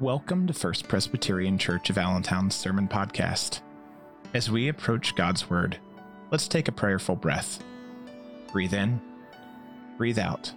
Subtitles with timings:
[0.00, 3.60] Welcome to First Presbyterian Church of Allentown's Sermon Podcast.
[4.34, 5.78] As we approach God's Word,
[6.32, 7.62] let's take a prayerful breath.
[8.50, 9.00] Breathe in,
[9.96, 10.52] breathe out.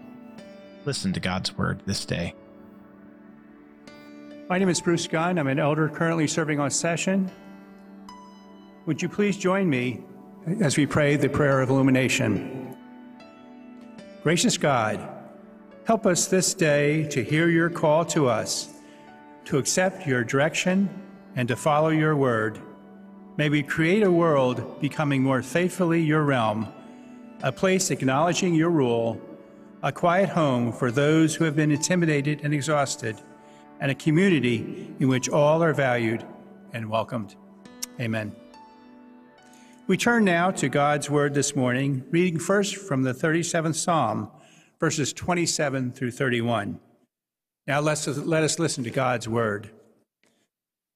[0.86, 2.34] Listen to God's Word this day.
[4.50, 5.38] My name is Bruce Gunn.
[5.38, 7.30] I'm an elder currently serving on session.
[8.88, 10.02] Would you please join me
[10.62, 12.76] as we pray the prayer of illumination?
[14.24, 15.08] Gracious God,
[15.86, 18.74] help us this day to hear your call to us
[19.48, 20.90] to accept your direction
[21.38, 22.60] and to follow your word.
[23.38, 26.68] May we create a world becoming more faithfully your realm,
[27.44, 29.22] a place acknowledging your rule,
[29.84, 33.16] a quiet home for those who have been intimidated and exhausted,
[33.80, 36.26] and a community in which all are valued
[36.74, 37.38] and welcomed.
[38.02, 38.36] Amen.
[39.88, 44.30] We turn now to God's word this morning, reading first from the 37th Psalm,
[44.78, 46.82] verses 27 through 31.
[47.68, 49.70] Now let's, let us listen to God's word.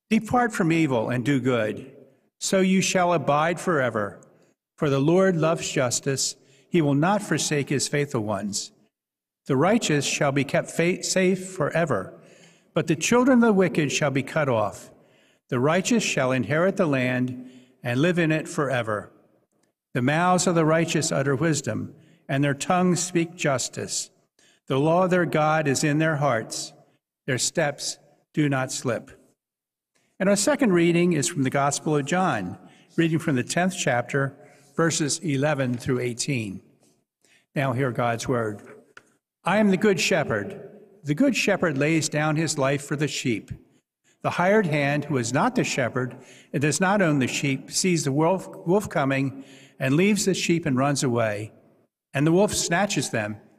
[0.09, 1.91] Depart from evil and do good,
[2.40, 4.20] so you shall abide forever.
[4.77, 6.35] For the Lord loves justice,
[6.70, 8.71] he will not forsake his faithful ones.
[9.48, 12.13] The righteous shall be kept safe forever,
[12.74, 14.90] but the children of the wicked shall be cut off.
[15.49, 17.51] The righteous shall inherit the land
[17.84, 19.12] and live in it forever.
[19.93, 21.93] The mouths of the righteous utter wisdom,
[22.29, 24.09] and their tongues speak justice.
[24.72, 26.72] The law of their God is in their hearts,
[27.27, 27.98] their steps
[28.34, 29.12] do not slip.
[30.18, 32.58] And our second reading is from the Gospel of John,
[32.96, 34.34] reading from the 10th chapter,
[34.77, 36.62] verses 11 through 18.
[37.54, 38.62] Now, hear God's word.
[39.44, 40.70] I am the good shepherd.
[41.04, 43.52] The good shepherd lays down his life for the sheep.
[44.22, 46.16] The hired hand, who is not the shepherd
[46.54, 49.44] and does not own the sheep, sees the wolf, wolf coming
[49.80, 51.52] and leaves the sheep and runs away.
[52.14, 53.36] And the wolf snatches them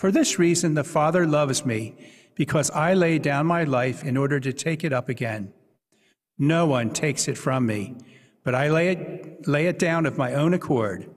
[0.00, 1.94] For this reason, the Father loves me,
[2.34, 5.52] because I lay down my life in order to take it up again.
[6.38, 7.96] No one takes it from me,
[8.42, 11.10] but I lay it, lay it down of my own accord.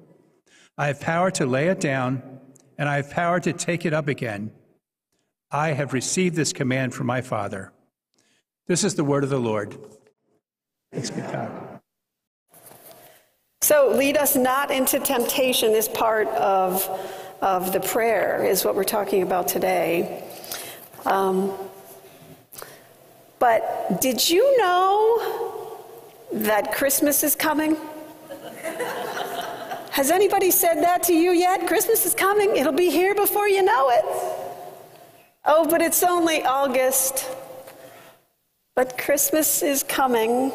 [0.78, 2.42] I have power to lay it down,
[2.78, 4.52] and I have power to take it up again.
[5.50, 7.72] I have received this command from my Father.
[8.68, 9.78] This is the word of the Lord.
[10.92, 11.80] Thanks be God.
[13.62, 16.86] So, lead us not into temptation is part of
[17.44, 20.24] of the prayer, is what we're talking about today.
[21.06, 21.52] Um,
[23.38, 25.78] but did you know
[26.32, 27.76] that Christmas is coming?
[29.92, 31.68] Has anybody said that to you yet?
[31.68, 32.56] Christmas is coming.
[32.56, 34.06] It'll be here before you know it.
[35.44, 37.30] Oh, but it's only August.
[38.74, 40.54] But Christmas is coming.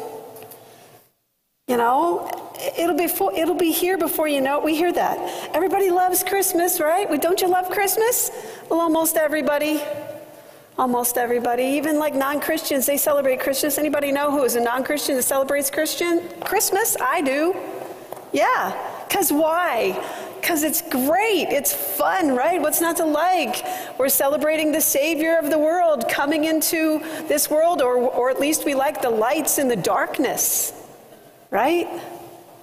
[1.67, 4.63] You know, it'll be for, it'll be here before you know it.
[4.63, 5.55] We hear that.
[5.55, 7.09] Everybody loves Christmas, right?
[7.09, 8.31] Well, don't you love Christmas?
[8.69, 9.81] Well, almost everybody.
[10.77, 13.77] Almost everybody, even like non-Christians, they celebrate Christmas.
[13.77, 16.95] Anybody know who is a non-Christian that celebrates Christian Christmas?
[17.01, 17.53] I do.
[18.31, 18.71] Yeah.
[19.09, 20.01] Cause why?
[20.39, 21.47] Because it's great.
[21.49, 22.61] It's fun, right?
[22.61, 23.61] What's not to like?
[23.97, 28.63] We're celebrating the Savior of the world coming into this world, or, or at least
[28.63, 30.71] we like the lights in the darkness,
[31.51, 31.89] right?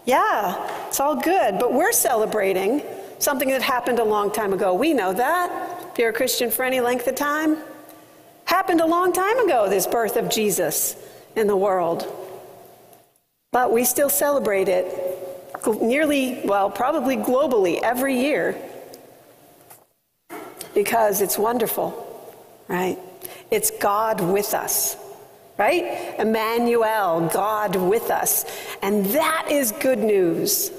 [0.07, 1.59] Yeah, it's all good.
[1.59, 2.83] But we're celebrating
[3.19, 4.73] something that happened a long time ago.
[4.73, 5.91] We know that.
[5.93, 7.59] If you're a Christian for any length of time,
[8.45, 10.97] happened a long time ago, this birth of Jesus
[11.35, 12.07] in the world.
[13.53, 14.87] But we still celebrate it
[15.81, 18.57] nearly, well, probably globally every year
[20.75, 22.33] because it's wonderful,
[22.69, 22.99] right?
[23.51, 24.97] It's God with us
[25.59, 26.19] right?
[26.19, 28.45] Emmanuel, God with us.
[28.83, 30.71] And that is good news.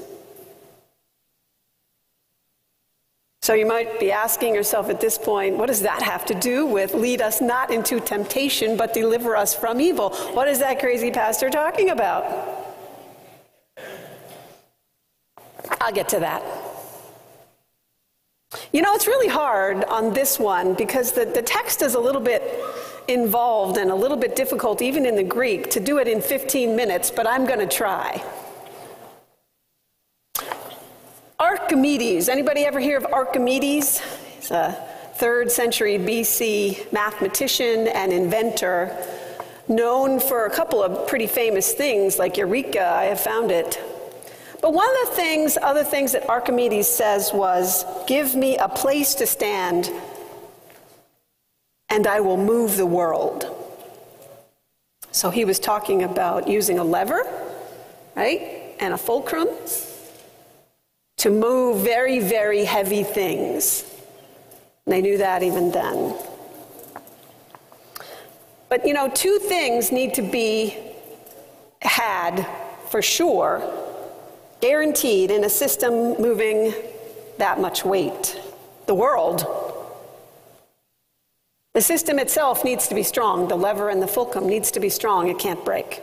[3.42, 6.66] So you might be asking yourself at this point, what does that have to do
[6.66, 10.10] with lead us not into temptation, but deliver us from evil?
[10.34, 12.26] What is that crazy pastor talking about?
[15.80, 16.44] I'll get to that.
[18.74, 22.22] You know, it's really hard on this one because the, the text is a little
[22.22, 22.44] bit
[23.08, 26.76] involved and a little bit difficult, even in the Greek, to do it in 15
[26.76, 28.24] minutes, but I'm going to try.
[31.40, 32.30] Archimedes.
[32.30, 34.00] Anybody ever hear of Archimedes?
[34.36, 34.72] He's a
[35.16, 38.96] third century BC mathematician and inventor.
[39.68, 43.80] known for a couple of pretty famous things like Eureka, I have found it.
[44.62, 49.14] But one of the things, other things that Archimedes says was, Give me a place
[49.16, 49.92] to stand,
[51.90, 53.46] and I will move the world.
[55.12, 57.24] So he was talking about using a lever,
[58.16, 59.48] right, and a fulcrum
[61.18, 63.84] to move very, very heavy things.
[64.86, 66.16] They knew that even then.
[68.70, 70.78] But you know, two things need to be
[71.82, 72.48] had
[72.90, 73.62] for sure,
[74.62, 76.74] guaranteed in a system moving
[77.38, 78.40] that much weight
[78.86, 79.46] the world.
[81.78, 83.48] The system itself needs to be strong.
[83.48, 85.28] The lever and the fulcrum needs to be strong.
[85.28, 86.02] It can't break.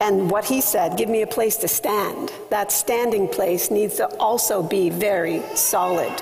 [0.00, 2.32] And what he said, give me a place to stand.
[2.48, 6.14] That standing place needs to also be very solid.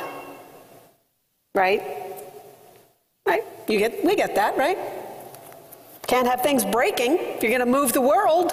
[1.54, 1.84] Right?
[3.24, 3.44] Right?
[3.68, 4.76] You get, we get that, right?
[6.08, 8.52] Can't have things breaking if you're going to move the world.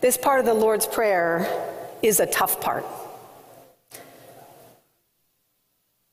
[0.00, 1.46] This part of the Lord's Prayer
[2.02, 2.84] is a tough part.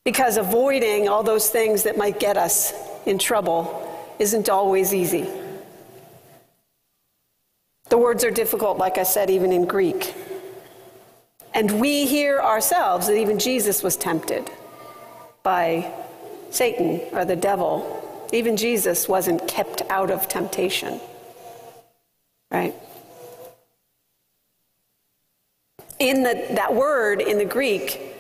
[0.04, 2.74] Because avoiding all those things that might get us
[3.06, 3.80] in trouble
[4.20, 5.30] isn't always easy.
[7.90, 10.14] The words are difficult, like I said, even in Greek.
[11.54, 14.50] And we hear ourselves that even Jesus was tempted
[15.44, 15.94] by
[16.50, 18.28] Satan or the devil.
[18.34, 21.00] Even Jesus wasn't kept out of temptation.
[22.50, 22.74] Right?
[26.00, 28.13] In the, that word in the Greek,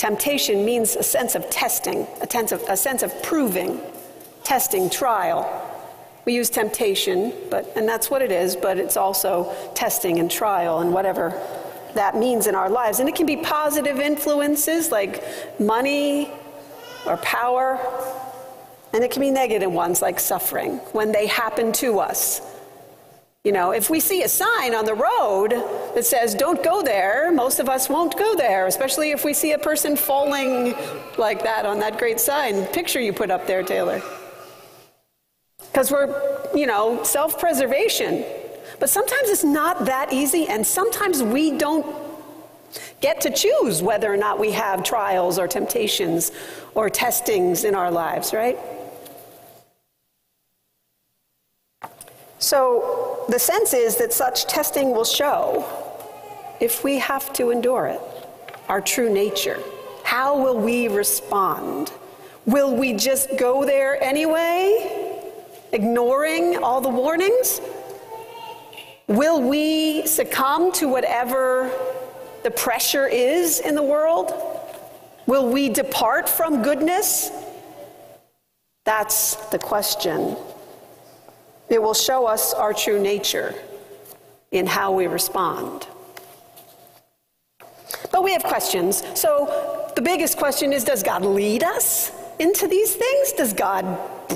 [0.00, 3.78] temptation means a sense of testing, a sense of, a sense of proving,
[4.42, 5.44] testing, trial.
[6.24, 10.78] We use temptation, but, and that's what it is, but it's also testing and trial
[10.78, 11.38] and whatever
[11.92, 13.00] that means in our lives.
[13.00, 15.22] And it can be positive influences like
[15.60, 16.30] money,
[17.04, 17.78] or power,
[18.94, 22.40] and it can be negative ones like suffering when they happen to us.
[23.44, 25.52] You know, if we see a sign on the road
[25.94, 29.52] that says, don't go there, most of us won't go there, especially if we see
[29.52, 30.74] a person falling
[31.16, 34.02] like that on that great sign picture you put up there, Taylor.
[35.72, 36.14] Because we're,
[36.54, 38.26] you know, self preservation.
[38.78, 41.86] But sometimes it's not that easy, and sometimes we don't
[43.00, 46.30] get to choose whether or not we have trials or temptations
[46.74, 48.58] or testings in our lives, right?
[52.40, 55.64] So the sense is that such testing will show,
[56.58, 58.00] if we have to endure it,
[58.68, 59.60] our true nature.
[60.04, 61.92] How will we respond?
[62.46, 65.22] Will we just go there anyway,
[65.72, 67.60] ignoring all the warnings?
[69.06, 71.70] Will we succumb to whatever
[72.42, 74.32] the pressure is in the world?
[75.26, 77.30] Will we depart from goodness?
[78.84, 80.36] That's the question.
[81.70, 83.54] It will show us our true nature
[84.50, 85.86] in how we respond.
[88.10, 89.04] But we have questions.
[89.14, 93.32] So the biggest question is Does God lead us into these things?
[93.32, 93.86] Does God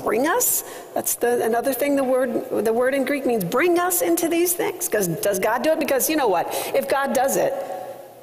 [0.01, 0.63] bring us?
[0.93, 4.53] That's the, another thing the word, the word in Greek means bring us into these
[4.53, 4.87] things.
[4.87, 5.79] Because does God do it?
[5.79, 6.47] Because you know what?
[6.73, 7.53] If God does it,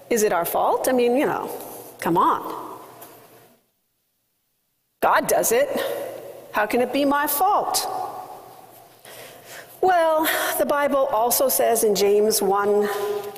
[0.08, 0.88] is it our fault?
[0.88, 1.50] I mean, you know,
[1.98, 2.70] come on.
[5.02, 5.68] God does it.
[6.52, 7.86] How can it be my fault?
[9.82, 12.88] Well, the Bible also says in James 1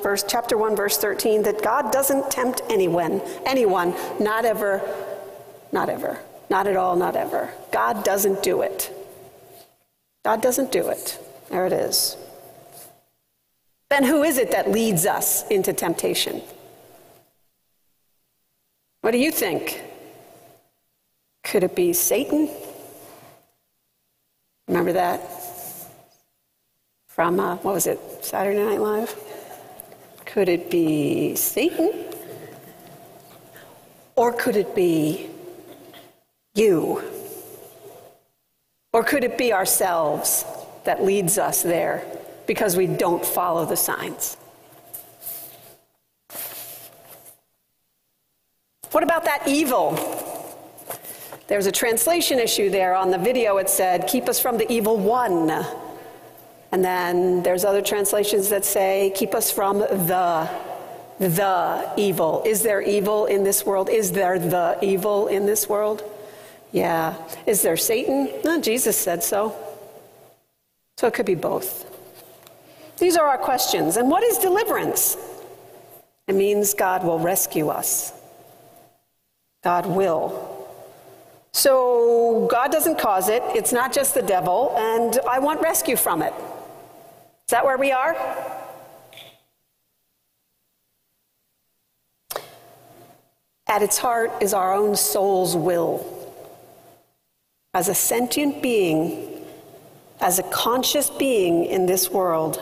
[0.03, 4.79] verse chapter 1 verse 13 that God doesn't tempt anyone, anyone, not ever,
[5.71, 6.19] not ever,
[6.51, 7.51] not at all, not ever.
[7.71, 8.91] God doesn't do it.
[10.23, 11.17] God doesn't do it.
[11.49, 12.15] There it is.
[13.89, 16.43] Then who is it that leads us into temptation?
[19.01, 19.81] What do you think?
[21.43, 22.49] Could it be Satan?
[24.67, 25.21] Remember that?
[27.15, 29.15] From, uh, what was it, Saturday Night Live?
[30.25, 31.93] Could it be Satan?
[34.17, 35.29] Or could it be
[36.55, 37.01] you?
[38.91, 40.43] Or could it be ourselves
[40.83, 42.03] that leads us there
[42.47, 44.35] because we don't follow the signs?
[48.91, 49.93] What about that evil?
[51.47, 53.55] There's a translation issue there on the video.
[53.55, 55.65] It said, Keep us from the evil one.
[56.75, 60.49] And then there's other translations that say, Keep us from the
[61.19, 62.43] the evil.
[62.45, 63.89] Is there evil in this world?
[63.89, 66.03] Is there the evil in this world?
[66.73, 67.15] Yeah.
[67.45, 68.29] Is there Satan?
[68.43, 69.55] No, Jesus said so.
[70.97, 71.89] So it could be both.
[72.97, 73.95] These are our questions.
[73.95, 75.15] And what is deliverance?
[76.27, 78.11] It means God will rescue us.
[79.63, 80.67] God will
[81.53, 86.21] So God doesn't cause it, it's not just the devil, and I want rescue from
[86.21, 86.33] it.
[87.47, 88.15] Is that where we are?
[93.67, 96.03] At its heart is our own soul's will.
[97.75, 99.43] As a sentient being,
[100.21, 102.59] as a conscious being in this world,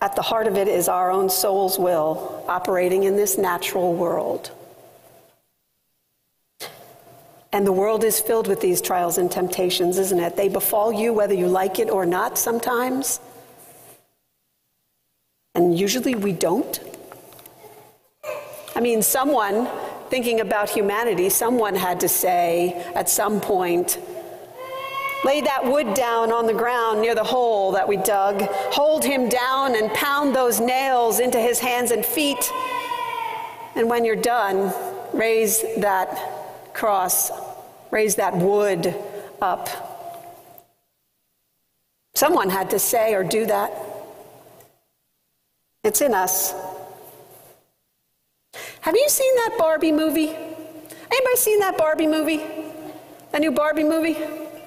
[0.00, 4.52] at the heart of it is our own soul's will operating in this natural world.
[7.52, 10.34] And the world is filled with these trials and temptations, isn't it?
[10.36, 13.20] They befall you whether you like it or not sometimes.
[15.54, 16.80] And usually we don't.
[18.74, 19.68] I mean, someone
[20.08, 23.98] thinking about humanity, someone had to say at some point,
[25.24, 28.42] Lay that wood down on the ground near the hole that we dug.
[28.72, 32.50] Hold him down and pound those nails into his hands and feet.
[33.76, 34.74] And when you're done,
[35.12, 37.30] raise that cross,
[37.92, 38.96] raise that wood
[39.40, 39.68] up.
[42.14, 43.72] Someone had to say or do that.
[45.84, 46.54] It's in us.
[48.82, 50.28] Have you seen that Barbie movie?
[50.30, 52.40] Anybody seen that Barbie movie?
[53.32, 54.12] A new Barbie movie?
[54.12, 54.60] It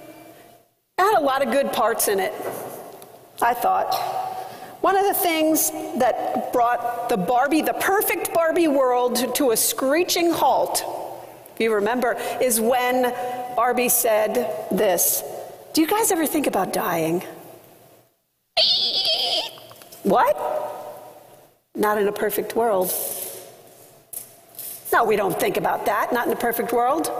[0.97, 2.33] had a lot of good parts in it,
[3.41, 3.93] I thought.
[4.81, 10.31] One of the things that brought the Barbie, the perfect Barbie world, to a screeching
[10.31, 10.83] halt,
[11.53, 13.03] if you remember, is when
[13.55, 15.23] Barbie said this
[15.73, 17.23] Do you guys ever think about dying?
[20.03, 20.64] what?
[21.75, 22.93] Not in a perfect world.
[24.93, 27.11] No, we don't think about that, not in a perfect world.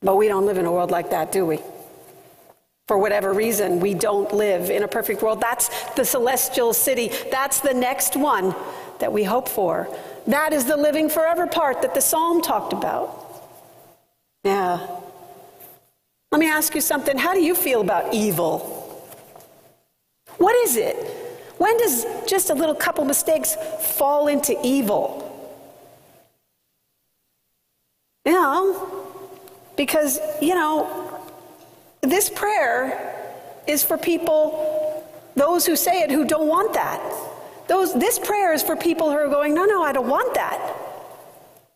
[0.00, 1.58] But we don't live in a world like that, do we?
[2.86, 5.40] For whatever reason, we don't live in a perfect world.
[5.40, 7.10] That's the celestial city.
[7.30, 8.54] That's the next one
[8.98, 9.88] that we hope for.
[10.26, 13.20] That is the living forever part that the psalm talked about.
[14.42, 14.86] Yeah.
[16.30, 17.16] Let me ask you something.
[17.16, 18.58] How do you feel about evil?
[20.36, 21.23] What is it?
[21.58, 23.56] When does just a little couple mistakes
[23.96, 25.20] fall into evil?
[28.24, 29.12] You know,
[29.76, 31.20] because, you know,
[32.00, 33.14] this prayer
[33.66, 35.06] is for people,
[35.36, 37.00] those who say it, who don't want that.
[37.66, 40.76] Those, this prayer is for people who are going, no, no, I don't want that.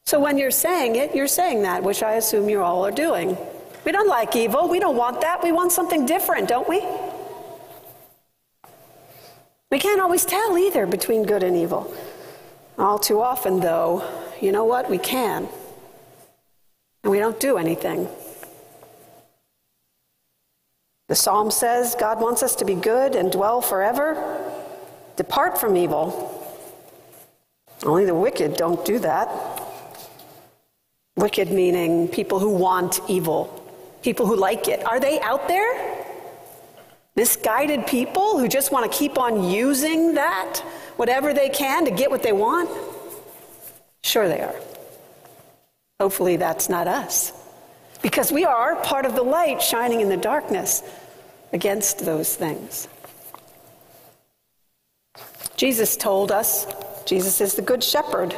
[0.07, 3.37] So when you're saying it, you're saying that, which I assume you all are doing.
[3.85, 4.69] We don't like evil.
[4.69, 5.43] We don't want that.
[5.43, 6.83] We want something different, don't we?
[9.71, 11.95] We can't always tell either between good and evil.
[12.79, 14.03] All too often, though,
[14.41, 14.89] you know what?
[14.89, 15.49] We can
[17.09, 18.09] and we don't do anything.
[21.09, 24.13] The psalm says God wants us to be good and dwell forever.
[25.17, 26.35] Depart from evil.
[27.83, 29.31] Only the wicked don't do that.
[31.17, 33.65] Wicked meaning people who want evil,
[34.03, 34.85] people who like it.
[34.85, 35.98] Are they out there?
[37.19, 40.61] Misguided people who just want to keep on using that,
[40.95, 42.71] whatever they can, to get what they want?
[44.05, 44.55] Sure, they are.
[45.99, 47.33] Hopefully, that's not us.
[48.03, 50.85] Because we are part of the light shining in the darkness
[51.53, 52.87] against those things.
[55.57, 56.69] Jesus told us,
[57.05, 58.33] Jesus is the good shepherd,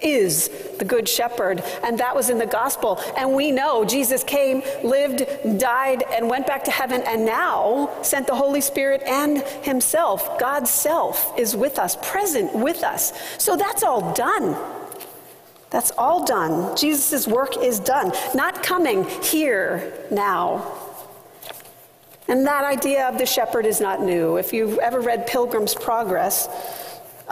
[0.00, 3.00] is the good shepherd, and that was in the gospel.
[3.16, 5.24] And we know Jesus came, lived,
[5.60, 10.40] died, and went back to heaven, and now sent the Holy Spirit and Himself.
[10.40, 13.12] God's self is with us, present with us.
[13.38, 14.56] So that's all done.
[15.70, 16.76] That's all done.
[16.76, 20.66] Jesus' work is done, not coming here now.
[22.26, 24.36] And that idea of the shepherd is not new.
[24.36, 26.48] If you've ever read Pilgrim's Progress,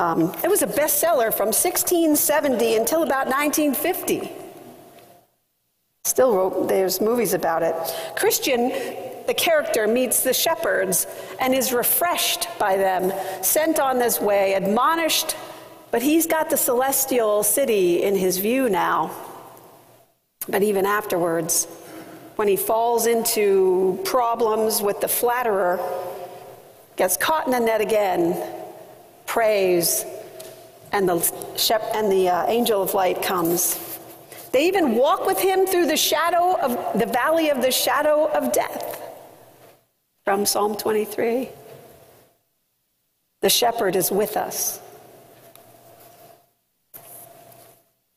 [0.00, 4.32] um, it was a bestseller from 1670 until about 1950.
[6.04, 7.74] Still wrote, there's movies about it.
[8.16, 8.70] Christian,
[9.26, 11.06] the character, meets the shepherds
[11.38, 15.36] and is refreshed by them, sent on this way, admonished
[15.90, 19.10] but he's got the celestial city in his view now.
[20.48, 21.66] But even afterwards,
[22.36, 25.80] when he falls into problems with the flatterer,
[26.96, 28.59] gets caught in a net again,
[29.30, 30.04] prays,
[30.90, 31.20] and the,
[31.56, 33.78] shep- and the uh, angel of light comes.
[34.50, 38.52] They even walk with him through the shadow of the valley of the shadow of
[38.52, 39.00] death.
[40.24, 41.48] From Psalm 23.
[43.40, 44.80] The shepherd is with us.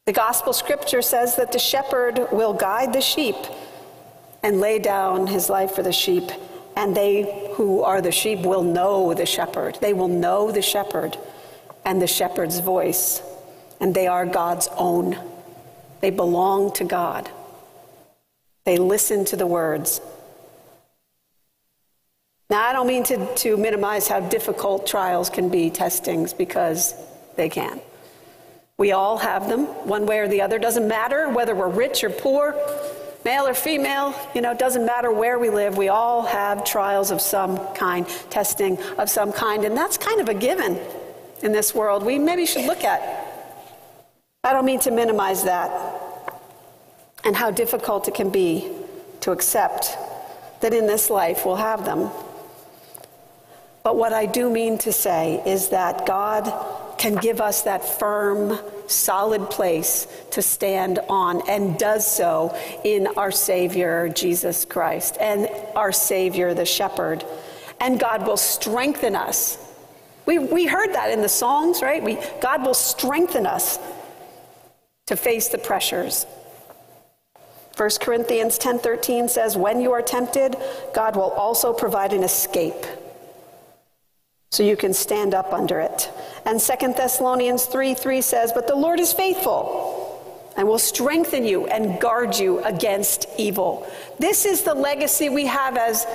[0.08, 3.36] The gospel scripture says that the shepherd will guide the sheep
[4.42, 6.32] and lay down his life for the sheep,
[6.76, 9.78] and they who are the sheep will know the shepherd.
[9.82, 11.18] They will know the shepherd
[11.86, 13.22] and the shepherd's voice,
[13.80, 15.18] and they are God's own.
[16.02, 17.30] They belong to God.
[18.66, 20.02] They listen to the words.
[22.50, 26.94] Now, I don't mean to, to minimize how difficult trials can be, testings, because
[27.36, 27.82] they can.
[28.78, 30.60] We all have them, one way or the other.
[30.60, 32.56] Doesn't matter whether we're rich or poor,
[33.26, 35.78] male or female, you know, it doesn't matter where we live.
[35.78, 40.30] We all have trials of some kind, testing of some kind, and that's kind of
[40.30, 40.80] a given
[41.42, 42.04] in this world.
[42.04, 43.02] We maybe should look at.
[44.44, 45.72] I don't mean to minimize that
[47.24, 48.70] and how difficult it can be
[49.22, 49.98] to accept
[50.60, 52.10] that in this life we'll have them.
[53.84, 56.44] But what I do mean to say is that God
[57.04, 58.58] can give us that firm,
[58.88, 65.92] solid place to stand on and does so in our Savior, Jesus Christ, and our
[65.92, 67.26] Savior, the Shepherd.
[67.82, 69.58] And God will strengthen us.
[70.26, 72.02] We, we heard that in the songs, right?
[72.02, 73.80] We, God will strengthen us
[75.08, 76.26] to face the pressures.
[77.76, 80.56] 1 Corinthians 10:13 says when you are tempted
[80.94, 82.86] God will also provide an escape
[84.52, 86.12] so you can stand up under it.
[86.46, 90.00] And 2 Thessalonians 3 3 says, But the Lord is faithful
[90.56, 93.88] and will strengthen you and guard you against evil.
[94.20, 96.06] This is the legacy we have as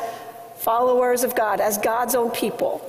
[0.57, 2.85] followers of God, as God's own people.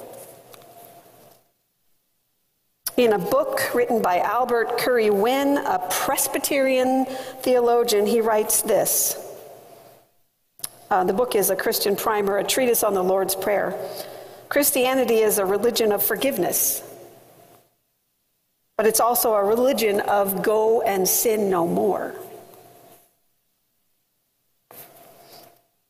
[2.98, 7.05] In a book written by Albert Curry Winn, a Presbyterian
[7.41, 9.17] theologian, he writes this.
[10.89, 13.77] Uh, the book is a Christian primer, a treatise on the Lord's Prayer.
[14.50, 16.84] Christianity is a religion of forgiveness,
[18.80, 22.16] but it's also a religion of go and sin no more.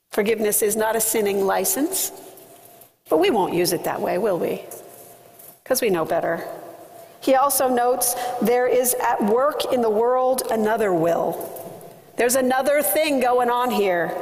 [0.10, 2.12] Forgiveness is not a sinning license,
[3.08, 4.64] but we won't use it that way, will we?
[5.64, 6.44] Because we know better.
[7.22, 11.38] He also notes there is at work in the world another will.
[12.18, 14.18] There's another thing going on here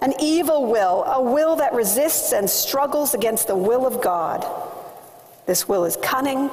[0.00, 4.46] an evil will, a will that resists and struggles against the will of God.
[5.44, 6.50] This will is cunning,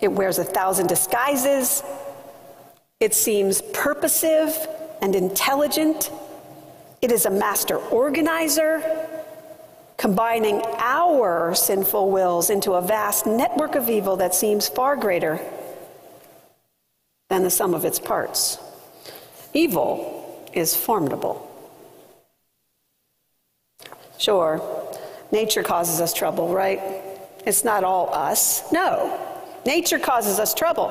[0.00, 1.82] it wears a thousand disguises,
[3.00, 4.66] it seems purposive
[5.00, 6.10] and intelligent,
[7.00, 8.82] it is a master organizer,
[9.96, 15.40] combining our sinful wills into a vast network of evil that seems far greater
[17.28, 18.58] than the sum of its parts.
[19.52, 21.44] Evil is formidable.
[24.18, 24.60] Sure,
[25.30, 26.80] nature causes us trouble, right?
[27.46, 28.70] It's not all us.
[28.72, 29.27] No,
[29.68, 30.90] nature causes us trouble.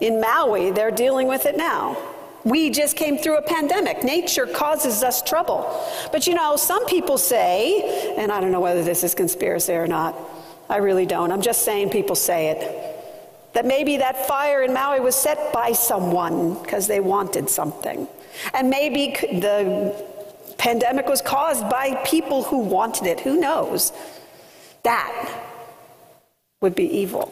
[0.00, 1.96] In Maui, they're dealing with it now.
[2.44, 4.02] We just came through a pandemic.
[4.02, 5.60] Nature causes us trouble.
[6.10, 9.86] But you know, some people say, and I don't know whether this is conspiracy or
[9.86, 10.16] not,
[10.68, 11.30] I really don't.
[11.30, 12.60] I'm just saying people say it,
[13.52, 18.08] that maybe that fire in Maui was set by someone because they wanted something.
[18.54, 19.94] And maybe the
[20.56, 23.20] pandemic was caused by people who wanted it.
[23.20, 23.92] Who knows?
[24.82, 25.12] That
[26.60, 27.30] would be evil.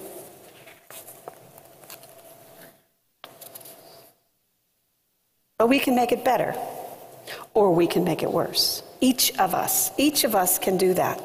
[5.61, 6.55] But we can make it better,
[7.53, 8.83] or we can make it worse.
[9.03, 11.23] Each of us, each of us can do that.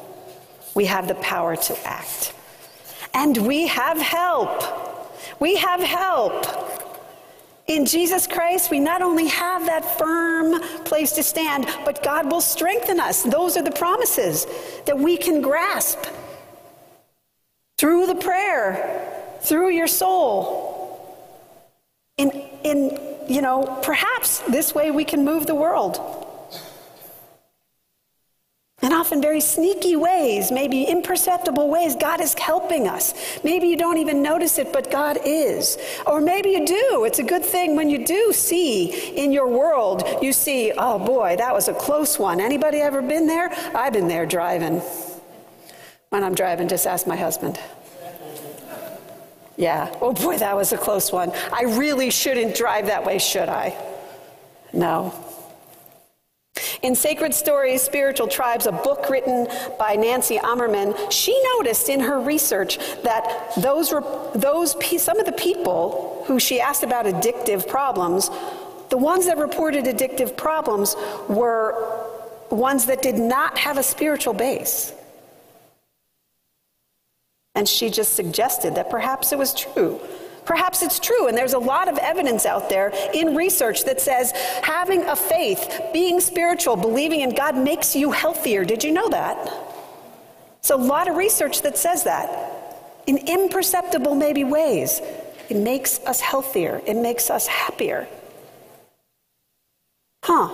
[0.74, 2.34] We have the power to act.
[3.14, 4.62] And we have help.
[5.40, 6.44] We have help.
[7.66, 12.42] In Jesus Christ, we not only have that firm place to stand, but God will
[12.42, 13.22] strengthen us.
[13.22, 14.46] Those are the promises
[14.84, 16.04] that we can grasp
[17.78, 20.74] through the prayer, through your soul.
[22.18, 22.30] In,
[22.64, 26.26] in you know, perhaps this way we can move the world
[28.86, 33.14] and often very sneaky ways, maybe imperceptible ways, God is helping us.
[33.42, 35.76] Maybe you don't even notice it, but God is.
[36.06, 37.04] Or maybe you do.
[37.04, 41.34] It's a good thing when you do see in your world, you see, oh boy,
[41.36, 42.38] that was a close one.
[42.38, 43.50] Anybody ever been there?
[43.74, 44.80] I've been there driving.
[46.10, 47.58] When I'm driving, just ask my husband.
[49.56, 49.94] Yeah.
[50.00, 51.32] Oh boy, that was a close one.
[51.52, 53.76] I really shouldn't drive that way, should I?
[54.72, 55.14] No.
[56.82, 62.20] In Sacred Stories, Spiritual Tribes, a book written by Nancy Ammerman, she noticed in her
[62.20, 63.90] research that those,
[64.34, 68.30] those some of the people who she asked about addictive problems,
[68.90, 70.96] the ones that reported addictive problems
[71.28, 72.04] were
[72.50, 74.92] ones that did not have a spiritual base.
[77.56, 80.00] And she just suggested that perhaps it was true
[80.46, 84.30] Perhaps it's true, and there's a lot of evidence out there in research that says
[84.62, 88.64] having a faith, being spiritual, believing in God makes you healthier.
[88.64, 89.52] Did you know that?
[90.60, 95.00] It's a lot of research that says that in imperceptible, maybe ways.
[95.48, 98.06] It makes us healthier, it makes us happier.
[100.24, 100.48] Huh.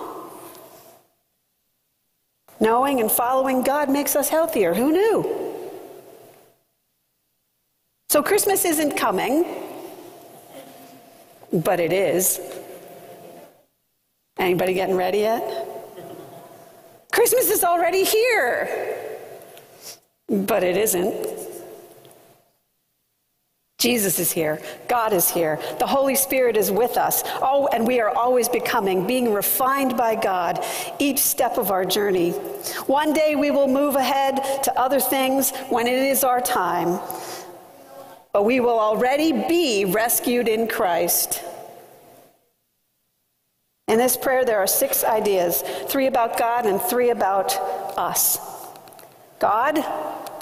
[2.59, 4.73] Knowing and following God makes us healthier.
[4.73, 5.42] Who knew?
[8.13, 9.43] So Christmas isn't coming,
[11.51, 12.39] but it is.
[14.37, 15.41] Anybody getting ready yet?
[17.11, 19.09] Christmas is already here,
[20.29, 21.27] but it isn't.
[23.79, 24.61] Jesus is here.
[24.87, 25.59] God is here.
[25.79, 27.23] The Holy Spirit is with us.
[27.41, 30.63] Oh, and we are always becoming, being refined by God
[30.99, 32.33] each step of our journey.
[32.85, 36.99] One day we will move ahead to other things when it is our time.
[38.33, 41.43] But we will already be rescued in Christ.
[43.87, 47.53] In this prayer, there are six ideas three about God and three about
[47.97, 48.39] us.
[49.39, 49.75] God,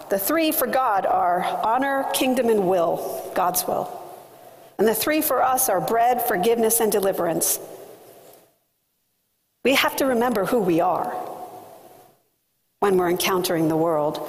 [0.09, 3.89] the three for God are honor, kingdom, and will, God's will.
[4.77, 7.59] And the three for us are bread, forgiveness, and deliverance.
[9.63, 11.13] We have to remember who we are
[12.79, 14.27] when we're encountering the world.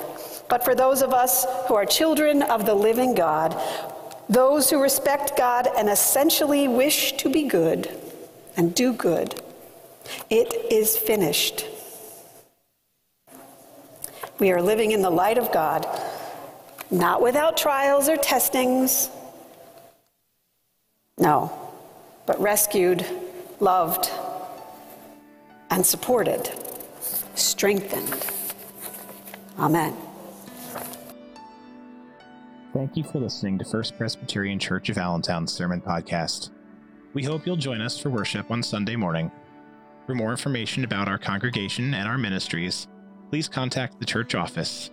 [0.53, 3.59] But for those of us who are children of the living God,
[4.29, 7.89] those who respect God and essentially wish to be good
[8.55, 9.41] and do good,
[10.29, 11.65] it is finished.
[14.39, 15.87] We are living in the light of God,
[16.91, 19.09] not without trials or testings.
[21.17, 21.51] No,
[22.27, 23.07] but rescued,
[23.59, 24.11] loved,
[25.71, 26.51] and supported,
[27.37, 28.27] strengthened.
[29.59, 29.97] Amen.
[32.73, 36.49] Thank you for listening to First Presbyterian Church of Allentown's Sermon Podcast.
[37.13, 39.31] We hope you'll join us for worship on Sunday morning.
[40.07, 42.89] For more information about our congregation and our ministries,
[43.29, 44.91] please contact the church office.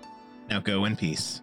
[0.50, 1.42] Now go in peace.